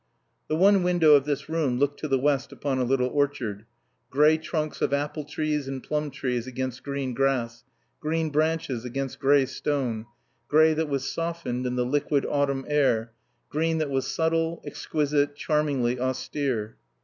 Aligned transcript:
The 0.47 0.55
one 0.55 0.81
window 0.81 1.13
of 1.13 1.25
this 1.25 1.47
room 1.47 1.77
looked 1.77 1.99
to 1.99 2.07
the 2.07 2.17
west 2.17 2.51
upon 2.51 2.79
a 2.79 2.83
little 2.83 3.09
orchard, 3.09 3.67
gray 4.09 4.35
trunks 4.39 4.81
of 4.81 4.93
apple 4.95 5.23
trees 5.25 5.67
and 5.67 5.83
plum 5.83 6.09
trees 6.09 6.47
against 6.47 6.81
green 6.81 7.13
grass, 7.13 7.63
green 7.99 8.31
branches 8.31 8.83
against 8.83 9.19
gray 9.19 9.45
stone, 9.45 10.07
gray 10.47 10.73
that 10.73 10.89
was 10.89 11.07
softened 11.07 11.67
in 11.67 11.75
the 11.75 11.85
liquid 11.85 12.25
autumn 12.27 12.65
air, 12.67 13.11
green 13.51 13.77
that 13.77 13.91
was 13.91 14.07
subtle, 14.07 14.63
exquisite, 14.65 15.35
charmingly 15.35 15.99
austere. 15.99 16.77